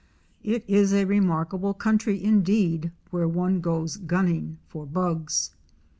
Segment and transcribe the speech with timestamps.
[0.41, 5.51] It isa remarkable country indeed where one goes gunning for bugs!